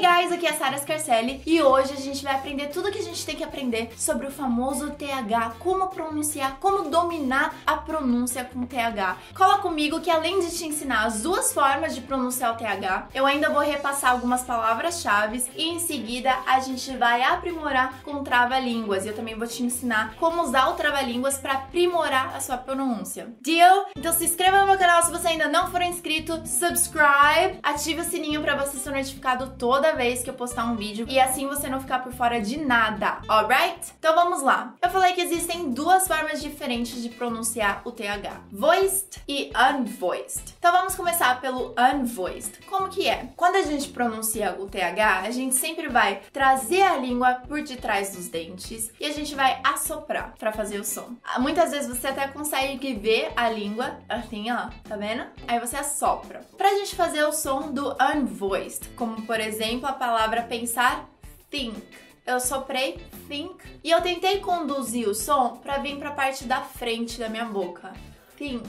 Hey 0.00 0.06
guys, 0.06 0.30
aqui 0.30 0.46
é 0.46 0.50
a 0.50 0.54
Sara 0.56 0.78
Scarcelli 0.78 1.42
e 1.44 1.60
hoje 1.60 1.92
a 1.92 1.96
gente 1.96 2.22
vai 2.22 2.32
aprender 2.32 2.68
tudo 2.68 2.92
que 2.92 3.00
a 3.00 3.02
gente 3.02 3.26
tem 3.26 3.34
que 3.34 3.42
aprender 3.42 3.90
sobre 3.98 4.28
o 4.28 4.30
famoso 4.30 4.90
TH, 4.90 5.56
como 5.58 5.88
pronunciar, 5.88 6.58
como 6.60 6.88
dominar 6.88 7.52
a 7.66 7.78
pronúncia 7.78 8.44
com 8.44 8.64
TH. 8.64 9.16
Cola 9.34 9.58
comigo 9.58 10.00
que 10.00 10.08
além 10.08 10.38
de 10.38 10.56
te 10.56 10.64
ensinar 10.64 11.04
as 11.04 11.22
duas 11.22 11.52
formas 11.52 11.96
de 11.96 12.00
pronunciar 12.00 12.54
o 12.54 12.56
TH, 12.56 13.08
eu 13.12 13.26
ainda 13.26 13.50
vou 13.50 13.60
repassar 13.60 14.12
algumas 14.12 14.44
palavras-chave 14.44 15.44
e 15.56 15.64
em 15.64 15.80
seguida 15.80 16.32
a 16.46 16.60
gente 16.60 16.96
vai 16.96 17.24
aprimorar 17.24 18.00
com 18.04 18.22
trava-línguas. 18.22 19.04
Eu 19.04 19.16
também 19.16 19.34
vou 19.34 19.48
te 19.48 19.64
ensinar 19.64 20.14
como 20.14 20.42
usar 20.42 20.68
o 20.68 20.74
trava-línguas 20.74 21.38
para 21.38 21.54
aprimorar 21.54 22.36
a 22.36 22.40
sua 22.40 22.56
pronúncia. 22.56 23.34
Deal? 23.40 23.86
Então 23.96 24.12
se 24.12 24.24
inscreva 24.24 24.60
no 24.60 24.66
meu 24.66 24.78
canal 24.78 25.02
se 25.02 25.10
você 25.10 25.26
ainda 25.26 25.48
não 25.48 25.72
for 25.72 25.82
inscrito, 25.82 26.40
subscribe, 26.46 27.58
ative 27.64 28.02
o 28.02 28.04
sininho 28.04 28.40
para 28.40 28.54
você 28.54 28.78
ser 28.78 28.92
notificado 28.92 29.54
toda 29.58 29.87
vez 29.92 30.22
que 30.22 30.30
eu 30.30 30.34
postar 30.34 30.64
um 30.64 30.76
vídeo 30.76 31.06
e 31.08 31.18
assim 31.18 31.46
você 31.46 31.68
não 31.68 31.80
ficar 31.80 32.00
por 32.00 32.12
fora 32.12 32.40
de 32.40 32.58
nada, 32.58 33.18
alright? 33.28 33.92
Então 33.98 34.14
vamos 34.14 34.42
lá. 34.42 34.74
Eu 34.82 34.90
falei 34.90 35.12
que 35.12 35.20
existem 35.20 35.70
duas 35.70 36.06
formas 36.06 36.42
diferentes 36.42 37.02
de 37.02 37.08
pronunciar 37.08 37.82
o 37.84 37.92
TH: 37.92 38.40
voiced 38.52 39.22
e 39.28 39.50
unvoiced. 39.56 40.54
Então 40.58 40.72
vamos 40.72 40.94
começar 40.94 41.40
pelo 41.40 41.74
unvoiced. 41.78 42.64
Como 42.66 42.88
que 42.88 43.08
é? 43.08 43.28
Quando 43.36 43.56
a 43.56 43.62
gente 43.62 43.88
pronuncia 43.88 44.56
o 44.58 44.66
TH, 44.66 45.20
a 45.20 45.30
gente 45.30 45.54
sempre 45.54 45.88
vai 45.88 46.20
trazer 46.32 46.82
a 46.82 46.96
língua 46.96 47.42
por 47.46 47.62
detrás 47.62 48.14
dos 48.14 48.28
dentes 48.28 48.90
e 48.98 49.06
a 49.06 49.12
gente 49.12 49.34
vai 49.34 49.60
assoprar 49.64 50.34
para 50.38 50.52
fazer 50.52 50.78
o 50.78 50.84
som. 50.84 51.16
Muitas 51.38 51.70
vezes 51.70 51.88
você 51.88 52.08
até 52.08 52.28
consegue 52.28 52.94
ver 52.94 53.32
a 53.36 53.48
língua 53.48 53.98
assim, 54.08 54.50
ó, 54.50 54.68
tá 54.88 54.96
vendo? 54.96 55.24
Aí 55.46 55.58
você 55.60 55.76
assopra. 55.76 56.40
Pra 56.56 56.74
gente 56.74 56.96
fazer 56.96 57.24
o 57.24 57.32
som 57.32 57.72
do 57.72 57.96
unvoiced, 58.00 58.88
como 58.90 59.22
por 59.22 59.38
exemplo 59.38 59.77
a 59.86 59.92
palavra 59.92 60.42
pensar, 60.42 61.08
think 61.50 61.82
eu 62.28 62.38
soprei 62.38 62.98
think 63.26 63.56
e 63.82 63.90
eu 63.90 64.02
tentei 64.02 64.40
conduzir 64.40 65.08
o 65.08 65.14
som 65.14 65.56
para 65.56 65.78
vir 65.78 65.96
para 65.98 66.10
a 66.10 66.14
parte 66.14 66.44
da 66.44 66.60
frente 66.60 67.18
da 67.18 67.28
minha 67.28 67.46
boca. 67.46 67.94
Think, 68.36 68.68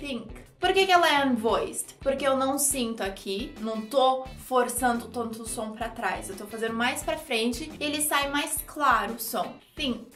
think. 0.00 0.28
Por 0.58 0.72
que, 0.72 0.86
que 0.86 0.90
ela 0.90 1.08
é 1.08 1.24
unvoiced? 1.24 1.94
Porque 2.00 2.26
eu 2.26 2.36
não 2.36 2.58
sinto 2.58 3.02
aqui, 3.02 3.54
não 3.60 3.82
tô 3.82 4.24
forçando 4.46 5.06
tanto 5.06 5.42
o 5.42 5.46
som 5.46 5.70
para 5.70 5.88
trás. 5.88 6.28
Eu 6.28 6.36
tô 6.36 6.46
fazendo 6.46 6.74
mais 6.74 7.04
para 7.04 7.16
frente 7.16 7.70
e 7.78 7.84
ele 7.84 8.02
sai 8.02 8.28
mais 8.28 8.58
claro 8.66 9.14
o 9.14 9.20
som. 9.20 9.54
Think, 9.76 10.08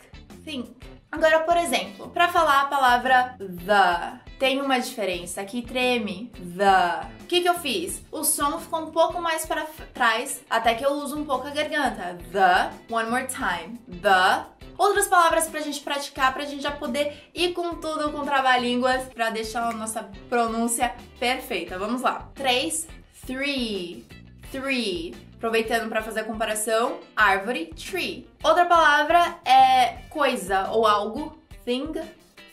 think. 0.45 0.75
Agora, 1.13 1.41
por 1.41 1.57
exemplo, 1.57 2.09
para 2.11 2.29
falar 2.29 2.63
a 2.63 2.67
palavra 2.67 3.37
the, 3.39 4.21
tem 4.39 4.61
uma 4.61 4.79
diferença. 4.79 5.41
Aqui 5.41 5.61
treme 5.61 6.31
the. 6.57 7.07
O 7.23 7.27
que, 7.27 7.41
que 7.41 7.49
eu 7.49 7.55
fiz? 7.55 8.03
O 8.13 8.23
som 8.23 8.59
ficou 8.59 8.81
um 8.81 8.91
pouco 8.91 9.21
mais 9.21 9.45
para 9.45 9.67
trás, 9.93 10.41
até 10.49 10.75
que 10.75 10.85
eu 10.85 10.93
uso 10.93 11.19
um 11.19 11.25
pouco 11.25 11.49
a 11.49 11.51
garganta. 11.51 12.17
The, 12.33 12.71
one 12.95 13.11
more 13.11 13.27
time. 13.27 13.79
The. 14.01 14.45
Outras 14.79 15.09
palavras 15.09 15.47
pra 15.47 15.61
gente 15.61 15.81
praticar, 15.81 16.33
pra 16.33 16.45
gente 16.45 16.63
já 16.63 16.71
poder 16.71 17.29
ir 17.35 17.53
com 17.53 17.75
tudo 17.75 18.11
com 18.13 18.25
trava-línguas, 18.25 19.03
pra 19.13 19.29
deixar 19.29 19.69
a 19.69 19.73
nossa 19.73 20.09
pronúncia 20.29 20.95
perfeita. 21.19 21.79
Vamos 21.79 22.01
lá. 22.01 22.31
Três, 22.35 22.89
three, 23.27 24.07
three. 24.51 25.15
Aproveitando 25.37 25.89
para 25.89 26.03
fazer 26.03 26.21
a 26.21 26.25
comparação, 26.25 27.01
árvore, 27.17 27.67
tree. 27.75 28.29
Outra 28.43 28.67
palavra 28.67 29.39
é 29.45 30.03
coisa 30.11 30.71
ou 30.71 30.87
algo, 30.87 31.39
thing, 31.65 31.93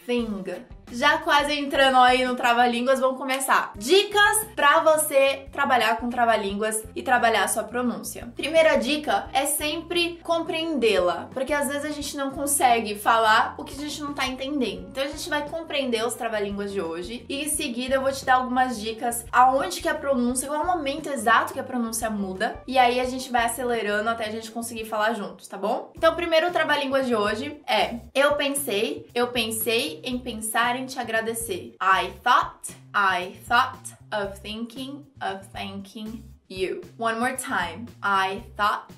thing. 0.06 0.44
Já 0.92 1.18
quase 1.18 1.54
entrando 1.54 1.98
aí 1.98 2.26
no 2.26 2.36
trava-línguas, 2.36 3.00
vamos 3.00 3.18
começar. 3.18 3.74
Dicas 3.76 4.48
para 4.56 4.80
você 4.80 5.46
trabalhar 5.52 5.98
com 5.98 6.10
trava-línguas 6.10 6.84
e 6.96 7.04
trabalhar 7.04 7.44
a 7.44 7.48
sua 7.48 7.64
pronúncia. 7.64 8.30
Primeira 8.36 8.78
dica 8.78 9.28
é 9.34 9.46
sempre 9.46 10.20
compreendê-la, 10.24 11.30
porque 11.34 11.54
às 11.54 11.68
vezes 11.68 11.86
a 11.86 11.92
gente 11.92 12.16
não 12.16 12.32
consegue 12.32 12.96
falar 12.96 13.56
o 13.58 13.64
que 13.64 13.76
a 13.76 13.82
gente 13.82 14.02
não 14.02 14.14
tá 14.14 14.26
entendendo. 14.26 14.88
Então 14.90 15.04
a 15.04 15.08
gente 15.08 15.30
vai 15.30 15.48
compreender 15.48 16.06
os 16.06 16.14
trava-línguas 16.14 16.72
de 16.72 16.82
hoje 16.82 17.26
e 17.28 17.44
em 17.44 17.50
seguida 17.50 17.96
eu 17.96 18.02
vou 18.02 18.12
te 18.12 18.26
dar 18.26 18.36
algumas 18.36 18.80
dicas 18.80 19.26
aonde 19.32 19.82
que 19.82 19.90
a 19.90 19.96
pronúncia, 19.96 20.48
qual 20.48 20.62
é 20.62 20.64
o 20.64 20.68
momento 20.68 21.10
exato 21.10 21.54
que 21.54 21.60
a 21.60 21.64
pronúncia 21.64 22.10
muda, 22.10 22.62
e 22.66 22.78
aí 22.78 23.00
a 23.00 23.06
gente 23.06 23.32
vai 23.32 23.46
acelerando 23.46 24.10
até 24.10 24.26
a 24.26 24.32
gente 24.32 24.52
conseguir 24.52 24.86
falar 24.86 25.14
juntos, 25.14 25.48
tá 25.48 25.58
bom? 25.58 25.92
Então, 25.96 26.16
primeiro 26.16 26.52
trava-línguas 26.52 27.08
de 27.08 27.16
hoje 27.16 27.62
é 27.68 28.00
eu 28.16 28.36
pensei, 28.36 29.06
eu 29.14 29.28
pensei 29.28 30.02
em 30.04 30.18
pensar 30.18 30.77
em 30.78 30.88
te 30.88 31.00
agradecer. 31.00 31.76
I 31.82 32.12
thought, 32.24 32.74
I 32.94 33.38
thought 33.48 33.94
of 34.12 34.40
thinking 34.40 35.06
of 35.22 35.46
thanking 35.52 36.24
you. 36.48 36.82
One 36.98 37.20
more 37.20 37.36
time. 37.36 37.88
I 38.02 38.44
thought, 38.56 38.92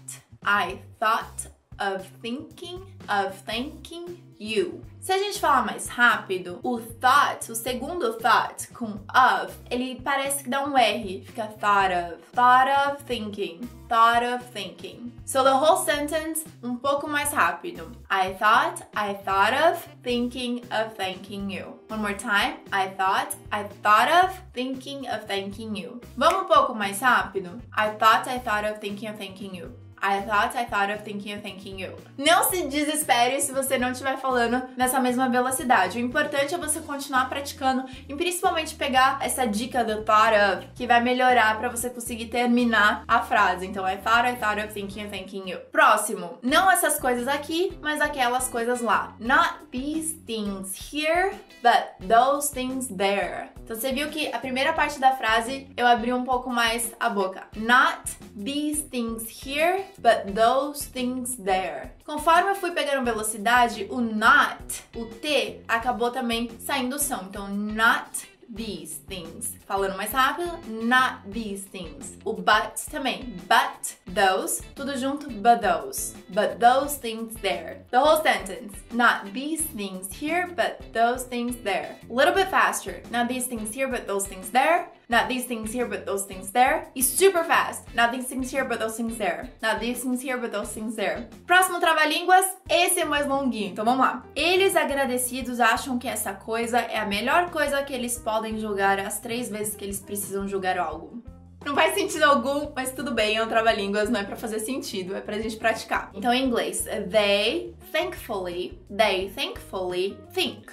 I 0.44 0.80
thought 1.00 1.48
of 1.80 2.06
thinking 2.22 2.82
of 3.08 3.36
thanking 3.46 4.18
you. 4.38 4.82
Se 5.02 5.14
a 5.14 5.18
gente 5.18 5.40
falar 5.40 5.66
mais 5.66 5.88
rápido, 5.88 6.60
o 6.62 6.80
thought, 6.80 7.52
o 7.52 7.56
segundo 7.56 8.14
thought 8.14 8.68
com 8.74 9.00
of, 9.14 9.54
ele 9.70 10.00
parece 10.02 10.44
que 10.44 10.50
dá 10.50 10.64
um 10.64 10.78
R, 10.78 11.24
fica 11.26 11.48
thought 11.48 11.94
of, 11.94 12.22
thought 12.34 12.70
of 12.70 13.04
thinking, 13.06 13.62
thought 13.88 14.24
of 14.24 14.44
thinking. 14.52 15.12
So 15.26 15.44
the 15.44 15.54
whole 15.54 15.78
sentence 15.86 16.46
um 16.62 16.76
pouco 16.76 17.08
mais 17.08 17.32
rápido. 17.32 17.92
I 18.10 18.34
thought, 18.34 18.82
I 18.96 19.14
thought 19.14 19.54
of 19.54 19.88
thinking 20.04 20.64
of 20.72 20.96
thanking 20.96 21.50
you. 21.50 21.80
One 21.90 22.02
more 22.02 22.14
time. 22.14 22.58
I 22.72 22.90
thought, 22.90 23.36
I 23.52 23.64
thought 23.82 24.10
of 24.10 24.36
thinking 24.54 25.08
of 25.08 25.26
thanking 25.28 25.76
you. 25.76 26.02
Vamos 26.18 26.42
um 26.42 26.48
pouco 26.48 26.74
mais 26.74 27.00
rápido. 27.00 27.62
I 27.76 27.92
thought, 27.92 28.28
I 28.28 28.40
thought 28.40 28.66
of 28.66 28.80
thinking 28.80 29.10
of 29.10 29.18
thanking 29.18 29.56
you. 29.56 29.72
I 30.02 30.22
thought, 30.22 30.56
I 30.56 30.66
thought 30.66 30.92
of 30.92 31.04
thinking 31.04 31.34
of 31.34 31.42
thanking 31.42 31.82
you. 31.82 31.96
Não 32.18 32.44
se 32.50 32.68
desespere 32.68 33.42
se 33.42 33.52
você 33.52 33.78
não 33.78 33.92
estiver 33.92 34.18
falando 34.18 34.62
nessa 34.76 35.00
mesma 35.00 35.30
velocidade. 35.30 35.98
O 35.98 36.02
importante 36.02 36.54
é 36.54 36.58
você 36.58 36.80
continuar 36.80 37.30
praticando 37.30 37.86
e 38.08 38.16
principalmente 38.16 38.76
pegar 38.76 39.20
essa 39.22 39.46
dica 39.46 39.84
do 39.84 40.04
thought 40.04 40.34
of, 40.36 40.68
que 40.76 40.88
vai 40.88 41.02
melhorar 41.02 41.58
para 41.58 41.70
você 41.70 41.90
conseguir 41.90 42.26
terminar 42.26 43.04
a 43.08 43.22
frase. 43.22 43.66
Então, 43.66 43.86
I 43.86 43.98
thought, 43.98 44.28
I 44.28 44.36
thought 44.36 44.60
of 44.60 44.74
thinking 44.74 45.06
of 45.06 45.10
thanking 45.10 45.50
you. 45.50 45.60
Próximo, 45.72 46.38
não 46.42 46.72
essas 46.72 47.00
coisas 47.00 47.28
aqui, 47.28 47.78
mas 47.82 48.02
aquelas 48.02 48.48
coisas 48.48 48.82
lá. 48.82 49.16
Not 49.20 49.68
these 49.72 50.14
things 50.26 50.76
here, 50.94 51.32
but 51.62 52.08
those 52.08 52.52
things 52.52 52.88
there. 52.88 53.50
Então, 53.64 53.76
você 53.76 53.92
viu 53.92 54.10
que 54.10 54.34
a 54.34 54.40
primeira 54.40 54.74
parte 54.74 55.00
da 55.00 55.12
frase 55.12 55.68
eu 55.78 55.86
abri 55.86 56.12
um 56.12 56.24
pouco 56.24 56.50
mais 56.50 56.92
a 57.00 57.10
boca. 57.10 57.44
Not 57.56 58.18
these 58.36 58.84
things 58.84 59.28
here, 59.46 59.86
but 59.98 60.34
those 60.34 60.86
things 60.86 61.36
there. 61.38 61.92
Conforme 62.06 62.50
eu 62.50 62.56
fui 62.56 62.72
pegando 62.72 63.04
velocidade, 63.04 63.88
o 63.90 64.00
not, 64.00 64.84
o 64.96 65.06
T, 65.06 65.62
acabou 65.68 66.12
também 66.12 66.50
saindo 66.60 66.96
o 66.96 67.00
som. 67.00 67.26
Então, 67.30 67.48
not 67.48 68.28
these 68.50 69.00
things. 69.08 69.56
Falando 69.68 69.96
mais 69.96 70.12
rápido, 70.12 70.60
not 70.68 71.22
these 71.32 71.64
things. 71.64 72.18
O 72.26 72.34
but 72.34 72.76
também. 72.90 73.36
But 73.48 73.96
those, 74.08 74.62
tudo 74.76 74.98
junto, 74.98 75.30
but 75.30 75.62
those. 75.62 76.16
But 76.30 76.60
those 76.60 76.98
things 76.98 77.36
there. 77.42 77.86
The 77.92 78.00
whole 78.00 78.22
sentence. 78.24 78.74
Not 78.92 79.32
these 79.34 79.62
things 79.62 80.12
here, 80.12 80.48
but 80.56 80.82
those 80.94 81.24
things 81.26 81.56
there. 81.64 81.96
A 82.10 82.14
little 82.14 82.34
bit 82.34 82.50
faster. 82.50 83.02
Not 83.12 83.28
these 83.28 83.46
things 83.46 83.74
here, 83.74 83.88
but 83.88 84.08
those 84.08 84.28
things 84.28 84.50
there. 84.50 84.90
Not 85.10 85.28
these 85.28 85.46
things 85.46 85.72
here, 85.72 85.88
but 85.88 86.06
those 86.06 86.24
things 86.26 86.52
there. 86.52 86.86
E 86.94 87.02
super 87.02 87.44
fast. 87.44 87.84
Not 87.96 88.12
these 88.12 88.28
things 88.28 88.52
here, 88.52 88.64
but 88.64 88.78
those 88.78 88.96
things 88.96 89.18
there. 89.18 89.50
Not 89.60 89.80
these 89.80 90.04
things 90.04 90.22
here, 90.22 90.38
but 90.38 90.52
those 90.52 90.72
things 90.72 90.96
there. 90.96 91.28
Próximo 91.48 91.80
trava-línguas, 91.80 92.46
esse 92.70 93.00
é 93.00 93.06
mais 93.06 93.26
longuinho. 93.26 93.72
Então 93.72 93.84
vamos 93.84 94.02
lá. 94.06 94.24
Eles 94.36 94.76
agradecidos 94.76 95.60
acham 95.60 95.98
que 95.98 96.08
essa 96.08 96.32
coisa 96.34 96.78
é 96.78 97.00
a 97.00 97.08
melhor 97.08 97.50
coisa 97.50 97.82
que 97.82 97.92
eles 97.92 98.20
podem 98.20 98.60
julgar 98.60 99.00
as 99.00 99.20
três 99.20 99.50
vezes 99.50 99.74
que 99.74 99.84
eles 99.84 100.00
precisam 100.00 100.48
julgar 100.48 100.78
algo. 100.78 101.24
Não 101.66 101.74
faz 101.74 101.96
sentido 101.96 102.24
algum, 102.24 102.72
mas 102.76 102.94
tudo 102.94 103.12
bem, 103.12 103.36
é 103.36 103.44
um 103.44 103.48
trava-línguas, 103.48 104.12
não 104.12 104.20
é 104.20 104.24
pra 104.24 104.36
fazer 104.36 104.60
sentido, 104.60 105.16
é 105.16 105.22
pra 105.22 105.40
gente 105.40 105.58
praticar. 105.58 106.12
Então 106.14 106.32
em 106.32 106.46
inglês, 106.46 106.86
they 107.10 107.74
thankfully, 107.92 108.80
they 108.96 109.32
thankfully 109.32 110.16
think. 110.32 110.72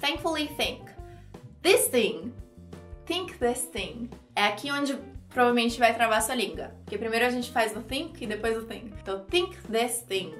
Thankfully 0.00 0.48
think. 0.56 0.82
This 1.62 1.86
thing 1.86 2.32
think 3.08 3.38
this 3.38 3.62
thing. 3.72 4.10
É 4.36 4.44
aqui 4.44 4.70
onde 4.70 4.96
provavelmente 5.30 5.78
vai 5.78 5.94
travar 5.94 6.22
sua 6.22 6.34
língua. 6.34 6.70
Porque 6.84 6.98
primeiro 6.98 7.24
a 7.26 7.30
gente 7.30 7.50
faz 7.50 7.74
o 7.74 7.80
think 7.80 8.22
e 8.22 8.26
depois 8.26 8.56
o 8.56 8.62
think. 8.62 8.92
Então, 9.02 9.24
think 9.24 9.56
this 9.62 10.02
thing. 10.06 10.32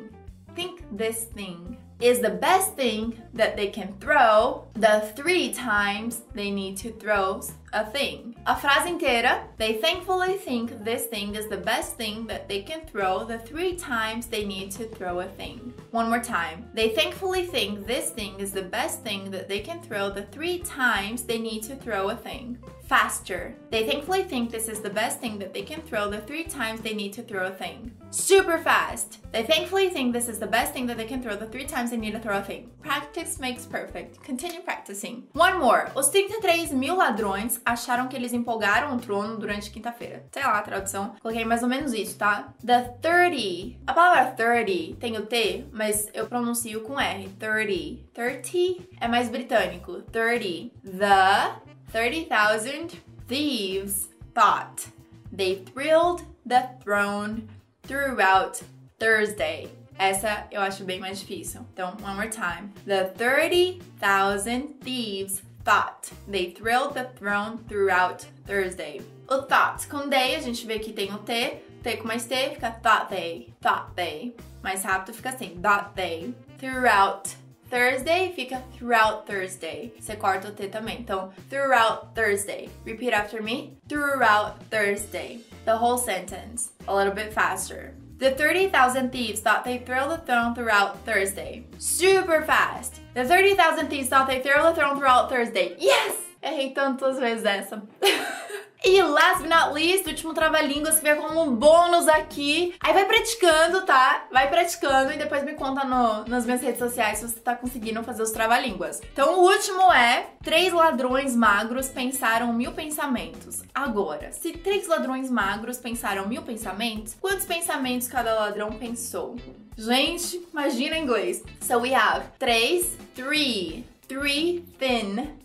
Think 0.55 0.82
this 0.97 1.25
thing 1.35 1.79
is 2.00 2.20
the 2.20 2.31
best 2.31 2.75
thing 2.75 3.15
that 3.35 3.56
they 3.56 3.70
can 3.70 3.94
throw 3.99 4.67
the 4.75 5.00
three 5.15 5.53
times 5.53 6.23
they 6.35 6.50
need 6.50 6.76
to 6.82 6.93
throw 6.99 7.41
a 7.73 7.85
thing. 7.85 8.28
A 8.46 8.55
frase 8.55 8.87
inteira, 8.87 9.43
they 9.58 9.75
thankfully 9.75 10.35
think 10.38 10.82
this 10.82 11.05
thing 11.06 11.35
is 11.35 11.49
the 11.49 11.56
best 11.58 11.96
thing 11.96 12.26
that 12.29 12.49
they 12.49 12.62
can 12.62 12.87
throw 12.87 13.25
the 13.25 13.38
three 13.38 13.76
times 13.76 14.26
they 14.26 14.44
need 14.44 14.70
to 14.73 14.85
throw 14.85 15.20
a 15.20 15.26
thing. 15.26 15.75
One 15.90 16.08
more 16.08 16.23
time. 16.23 16.69
They 16.73 16.90
thankfully 16.90 17.44
think 17.44 17.87
this 17.87 18.11
thing 18.11 18.40
is 18.40 18.52
the 18.52 18.62
best 18.62 19.02
thing 19.02 19.31
that 19.32 19.49
they 19.49 19.61
can 19.61 19.82
throw 19.82 20.08
the 20.08 20.23
three 20.23 20.61
times 20.61 21.25
they 21.25 21.38
need 21.38 21.62
to 21.64 21.76
throw 21.76 22.08
a 22.08 22.17
thing. 22.17 22.56
Faster. 22.88 23.55
They 23.70 23.87
thankfully 23.87 24.23
think 24.23 24.50
this 24.50 24.67
is 24.67 24.81
the 24.81 24.90
best 24.90 25.20
thing 25.20 25.38
that 25.38 25.52
they 25.52 25.62
can 25.62 25.82
throw 25.82 26.08
the 26.08 26.23
three 26.23 26.44
times 26.44 26.81
they 26.81 26.94
need 26.94 27.12
to 27.14 27.23
throw 27.23 27.46
a 27.46 27.50
thing. 27.50 27.93
Super 28.11 28.56
fast. 28.58 29.19
They 29.31 29.43
thankfully 29.43 29.90
think 29.90 30.12
this 30.12 30.29
is 30.29 30.38
the 30.38 30.46
best 30.46 30.73
thing 30.73 30.87
that 30.87 30.96
they 30.96 31.05
can 31.05 31.23
throw 31.23 31.37
the 31.37 31.46
three 31.46 31.67
times 31.67 31.90
they 31.90 31.99
need 31.99 32.12
to 32.12 32.19
throw 32.19 32.38
a 32.38 32.43
thing. 32.43 32.70
Practice 32.81 33.38
makes 33.38 33.67
perfect. 33.67 34.23
Continue 34.23 34.61
practicing. 34.61 35.25
One 35.35 35.58
more. 35.58 35.90
Os 35.94 36.08
33 36.08 36.73
mil 36.73 36.96
ladrões 36.96 37.61
acharam 37.67 38.08
que 38.08 38.17
eles 38.17 38.32
empolgaram 38.32 38.96
o 38.96 39.00
trono 39.00 39.37
durante 39.37 39.70
quinta-feira. 39.70 40.25
Sei 40.32 40.43
lá 40.43 40.58
a 40.58 40.62
tradução. 40.62 41.14
Coloquei 41.20 41.44
mais 41.44 41.62
ou 41.62 41.69
menos 41.69 41.93
isso, 41.93 42.17
tá? 42.17 42.55
The 42.64 42.94
30. 43.02 43.76
A 43.87 43.93
palavra 43.93 44.32
30 44.32 44.96
tem 44.99 45.19
o 45.19 45.26
T, 45.26 45.67
mas 45.73 46.08
eu 46.14 46.26
pronuncio 46.26 46.81
com 46.81 46.99
R. 46.99 47.29
30. 47.38 48.08
30 48.14 48.88
é 48.99 49.06
mais 49.06 49.29
britânico. 49.29 50.00
30. 50.11 50.70
The 50.99 51.69
30,000 51.90 52.99
thieves 53.26 54.08
thought 54.35 54.87
they 55.32 55.56
thrilled 55.56 56.23
the 56.46 56.69
throne 56.82 57.49
throughout 57.82 58.62
Thursday. 58.99 59.69
Essa 59.99 60.46
eu 60.52 60.61
acho 60.61 60.85
bem 60.85 61.00
mais 61.00 61.20
difícil. 61.20 61.67
Então, 61.73 61.96
one 62.02 62.14
more 62.14 62.29
time. 62.29 62.73
The 62.87 63.12
30,000 63.17 64.81
thieves 64.81 65.43
thought 65.64 66.11
they 66.29 66.52
thrilled 66.52 66.94
the 66.94 67.11
throne 67.19 67.58
throughout 67.69 68.25
Thursday. 68.46 69.00
O 69.29 69.43
thought 69.43 69.87
com 69.88 70.08
they, 70.08 70.37
a 70.37 70.41
gente 70.41 70.67
vê 70.67 70.79
que 70.79 70.93
tem 70.93 71.12
o 71.12 71.19
T. 71.19 71.62
T 71.82 71.96
com 71.96 72.06
mais 72.06 72.25
T 72.26 72.50
fica 72.50 72.70
thought 72.70 73.08
they, 73.08 73.52
thought 73.61 73.94
they. 73.94 74.34
Mais 74.62 74.84
rápido 74.84 75.14
fica 75.14 75.31
assim, 75.31 75.58
thought 75.61 75.94
they. 75.94 76.32
Throughout 76.58 77.34
Thursday 77.70 78.32
fica 78.35 78.62
throughout 78.76 79.26
Thursday. 79.26 79.93
Você 80.00 80.17
corta 80.17 80.49
o 80.49 80.53
T 80.53 80.69
também. 80.69 81.00
Então, 81.00 81.32
throughout 81.50 82.15
Thursday. 82.15 82.69
Repeat 82.85 83.12
after 83.12 83.43
me. 83.43 83.76
Throughout 83.88 84.56
Thursday. 84.70 85.41
The 85.65 85.76
whole 85.76 85.99
sentence. 85.99 86.73
A 86.87 86.94
little 86.94 87.12
bit 87.12 87.32
faster. 87.32 87.94
The 88.19 88.32
30,000 88.32 89.12
thieves 89.12 89.41
thought 89.41 89.65
they 89.65 89.79
thrilled 89.79 90.11
the 90.11 90.19
throne 90.19 90.55
throughout 90.55 91.05
Thursday. 91.05 91.67
Super 91.79 92.43
fast. 92.43 93.00
The 93.15 93.25
30,000 93.25 93.88
thieves 93.88 94.09
thought 94.09 94.26
they 94.26 94.41
thrilled 94.41 94.75
the 94.75 94.81
throne 94.81 94.99
throughout 94.99 95.29
Thursday. 95.29 95.76
Yes! 95.79 96.17
Errei 96.43 96.73
tantas 96.75 97.19
vezes 97.19 97.44
essa. 97.44 97.82
E 98.85 99.03
last 99.03 99.43
but 99.43 99.51
not 99.51 99.75
least, 99.75 100.07
o 100.07 100.11
último 100.11 100.33
trava-línguas 100.33 100.97
que 100.97 101.03
vem 101.03 101.17
como 101.17 101.43
um 101.43 101.55
bônus 101.55 102.07
aqui. 102.07 102.75
Aí 102.81 102.93
vai 102.93 103.07
praticando, 103.07 103.85
tá? 103.85 104.27
Vai 104.31 104.49
praticando 104.49 105.13
e 105.13 105.17
depois 105.17 105.43
me 105.43 105.55
conta 105.55 105.85
no, 105.85 106.25
nas 106.27 106.45
minhas 106.45 106.63
redes 106.63 106.79
sociais 106.79 107.19
se 107.19 107.29
você 107.29 107.41
tá 107.41 107.57
conseguindo 107.57 108.03
fazer 108.05 108.23
os 108.23 108.31
trava-línguas. 108.31 109.01
Então 109.13 109.41
o 109.41 109.43
último 109.43 109.93
é: 109.93 110.31
três 110.45 110.73
ladrões 110.73 111.35
magros 111.35 111.89
pensaram 111.89 112.53
mil 112.53 112.73
pensamentos. 112.73 113.63
Agora, 113.75 114.31
se 114.33 114.53
três 114.53 114.87
ladrões 114.87 115.29
magros 115.29 115.79
pensaram 115.79 116.29
mil 116.29 116.43
pensamentos, 116.43 117.17
quantos 117.21 117.45
pensamentos 117.45 118.07
cada 118.07 118.35
ladrão 118.35 118.71
pensou? 118.73 119.37
Gente, 119.77 120.41
imagina 120.53 120.97
em 120.97 121.03
inglês. 121.03 121.43
So 121.61 121.79
we 121.79 121.95
have 121.95 122.27
três, 122.39 122.97
three, 123.15 123.85
three 124.07 124.65
thin, 124.79 125.37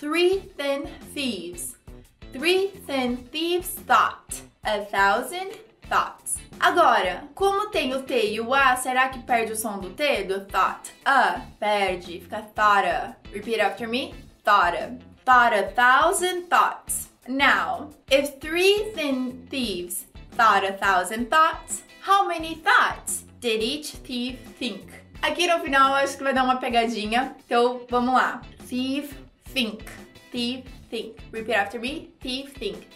three 0.00 0.40
thin 0.56 0.84
thieves. 1.14 1.45
Thousand 5.06 5.52
thoughts. 5.88 6.36
Agora, 6.58 7.28
como 7.34 7.70
tem 7.70 7.94
o 7.94 8.02
T 8.02 8.32
e 8.32 8.40
o 8.40 8.52
A, 8.52 8.74
será 8.74 9.08
que 9.08 9.20
perde 9.20 9.52
o 9.52 9.56
som 9.56 9.78
do 9.78 9.90
T 9.90 10.24
do 10.24 10.40
thought? 10.46 10.90
A 11.04 11.42
perde, 11.60 12.20
fica 12.20 12.42
thoughta. 12.42 13.16
Repeat 13.32 13.60
after 13.60 13.86
me. 13.86 14.14
Thoughta. 14.42 14.98
Thought 15.24 15.54
a 15.54 15.62
thousand 15.74 16.48
thoughts. 16.48 17.08
Now, 17.28 17.90
if 18.10 18.40
three 18.40 18.90
thin 18.94 19.46
thieves 19.48 20.06
thought 20.32 20.64
a 20.64 20.72
thousand 20.72 21.30
thoughts, 21.30 21.84
how 22.00 22.26
many 22.26 22.56
thoughts 22.56 23.24
did 23.40 23.62
each 23.62 23.92
thief 24.02 24.40
think? 24.58 24.90
Aqui 25.22 25.46
no 25.46 25.60
final 25.60 25.94
acho 25.94 26.16
que 26.16 26.24
vai 26.24 26.32
dar 26.32 26.44
uma 26.44 26.56
pegadinha. 26.56 27.36
Então, 27.46 27.80
vamos 27.88 28.14
lá. 28.14 28.42
Thief, 28.68 29.14
think. 29.52 29.84
Thief, 30.32 30.64
think. 30.90 31.16
Repeat 31.32 31.54
after 31.54 31.80
me. 31.80 32.10
Thief, 32.20 32.52
think. 32.54 32.88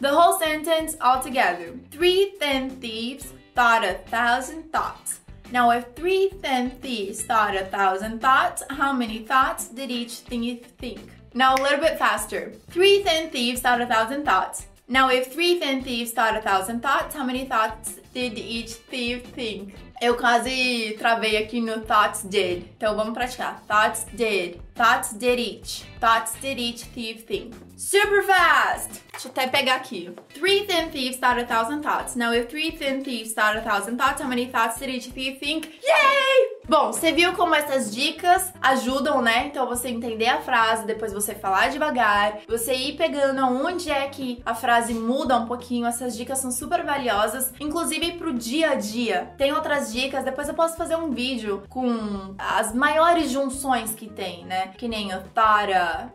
The 0.00 0.10
whole 0.10 0.38
sentence 0.38 0.96
altogether. 1.00 1.74
Three 1.90 2.34
thin 2.38 2.70
thieves 2.70 3.32
thought 3.56 3.84
a 3.84 3.94
thousand 4.06 4.70
thoughts. 4.72 5.18
Now, 5.50 5.72
if 5.72 5.86
three 5.96 6.28
thin 6.40 6.70
thieves 6.70 7.22
thought 7.22 7.56
a 7.56 7.64
thousand 7.64 8.20
thoughts, 8.20 8.62
how 8.70 8.92
many 8.92 9.18
thoughts 9.18 9.66
did 9.66 9.90
each 9.90 10.20
thief 10.30 10.66
think? 10.78 11.00
Now, 11.34 11.56
a 11.56 11.62
little 11.62 11.80
bit 11.80 11.98
faster. 11.98 12.52
Three 12.70 13.02
thin 13.02 13.30
thieves 13.30 13.60
thought 13.60 13.80
a 13.80 13.86
thousand 13.86 14.24
thoughts. 14.24 14.67
Now, 14.90 15.10
if 15.10 15.32
three 15.34 15.58
thin 15.60 15.82
thieves 15.84 16.12
thought 16.12 16.34
a 16.34 16.40
thousand 16.40 16.80
thoughts, 16.80 17.14
how 17.14 17.22
many 17.22 17.44
thoughts 17.44 18.00
did 18.14 18.38
each 18.38 18.72
thief 18.72 19.22
think? 19.34 19.74
Eu 20.00 20.14
quase 20.14 20.96
travei 20.98 21.36
aqui 21.36 21.60
no 21.60 21.80
thoughts 21.80 22.22
did. 22.22 22.70
Então 22.76 22.96
vamos 22.96 23.12
praticar. 23.12 23.60
Thoughts 23.66 24.06
did. 24.14 24.60
Thoughts 24.74 25.12
did 25.12 25.38
each. 25.38 25.84
Thoughts 26.00 26.36
did 26.40 26.58
each 26.58 26.84
thief 26.84 27.24
think. 27.26 27.54
Super 27.76 28.22
fast! 28.22 29.02
Deixa 29.12 29.28
eu 29.28 29.32
até 29.32 29.46
pegar 29.46 29.76
aqui. 29.76 30.10
Three 30.34 30.66
thin 30.66 30.90
thieves 30.90 31.18
thought 31.18 31.38
a 31.38 31.44
thousand 31.44 31.82
thoughts. 31.82 32.16
Now, 32.16 32.32
if 32.32 32.48
three 32.48 32.70
thin 32.70 33.04
thieves 33.04 33.34
thought 33.34 33.56
a 33.56 33.60
thousand 33.60 33.98
thoughts, 33.98 34.22
how 34.22 34.28
many 34.28 34.46
thoughts 34.46 34.78
did 34.78 34.88
each 34.88 35.08
thief 35.08 35.38
think? 35.38 35.66
Yay! 35.66 36.57
Bom, 36.68 36.92
você 36.92 37.12
viu 37.12 37.32
como 37.32 37.54
essas 37.54 37.94
dicas 37.94 38.52
ajudam, 38.60 39.22
né? 39.22 39.46
Então 39.46 39.66
você 39.66 39.88
entender 39.88 40.28
a 40.28 40.42
frase, 40.42 40.84
depois 40.84 41.14
você 41.14 41.34
falar 41.34 41.70
devagar, 41.70 42.40
você 42.46 42.74
ir 42.74 42.92
pegando 42.92 43.40
aonde 43.40 43.90
é 43.90 44.06
que 44.08 44.42
a 44.44 44.54
frase 44.54 44.92
muda 44.92 45.38
um 45.38 45.46
pouquinho. 45.46 45.86
Essas 45.86 46.14
dicas 46.14 46.40
são 46.40 46.50
super 46.50 46.84
valiosas, 46.84 47.54
inclusive 47.58 48.12
pro 48.12 48.34
dia 48.34 48.72
a 48.72 48.74
dia. 48.74 49.32
Tem 49.38 49.50
outras 49.50 49.90
dicas, 49.90 50.26
depois 50.26 50.46
eu 50.46 50.52
posso 50.52 50.76
fazer 50.76 50.96
um 50.96 51.10
vídeo 51.10 51.62
com 51.70 52.34
as 52.38 52.74
maiores 52.74 53.30
junções 53.30 53.94
que 53.94 54.06
tem, 54.06 54.44
né? 54.44 54.68
Que 54.76 54.86
nem 54.86 55.14
o 55.14 55.22
thought, 55.34 55.72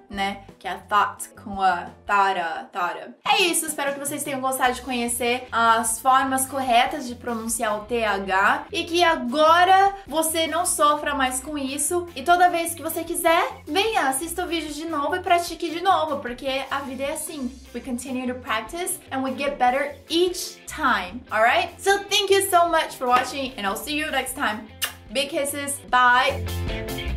né? 0.08 0.42
Que 0.60 0.68
é 0.68 0.72
a 0.74 0.78
thought 0.78 1.30
com 1.30 1.64
a 1.64 1.88
thought, 2.06 2.70
thought. 2.72 3.16
É 3.28 3.42
isso, 3.42 3.66
espero 3.66 3.94
que 3.94 4.00
vocês 4.00 4.24
tenham 4.24 4.40
gostado 4.40 4.76
de 4.76 4.84
conhecer 4.84 5.48
as 5.52 6.00
formas 6.00 6.46
corretas 6.46 7.08
de 7.08 7.16
pronunciar 7.16 7.76
o 7.80 7.86
TH 7.86 8.66
e 8.72 8.84
que 8.84 9.04
agora 9.04 9.96
não 10.48 10.66
sofra 10.66 11.14
mais 11.16 11.40
com 11.40 11.58
isso. 11.58 12.08
E 12.16 12.24
toda 12.24 12.50
vez 12.50 12.74
que 12.74 12.82
você 12.82 13.04
quiser, 13.04 13.44
venha, 13.68 14.08
assista 14.10 14.44
o 14.44 14.48
vídeo 14.48 14.74
de 14.74 14.86
novo 14.86 15.16
e 15.16 15.20
pratique 15.20 15.70
de 15.70 15.82
novo, 15.82 16.18
porque 16.18 16.64
a 16.70 16.80
vida 16.80 17.04
é 17.04 17.14
assim. 17.14 17.52
We 17.74 17.82
continue 17.82 18.28
to 18.28 18.36
practice 18.36 19.00
and 19.12 19.22
we 19.22 19.32
get 19.36 19.58
better 19.58 19.96
each 20.10 20.58
time, 20.66 21.22
alright? 21.32 21.74
So 21.82 22.00
thank 22.10 22.32
you 22.34 22.50
so 22.50 22.70
much 22.70 22.96
for 22.96 23.08
watching 23.08 23.54
and 23.58 23.66
I'll 23.66 23.78
see 23.78 23.96
you 23.98 24.10
next 24.12 24.36
time. 24.36 24.68
Big 25.12 25.30
kisses, 25.30 25.80
bye! 25.90 27.13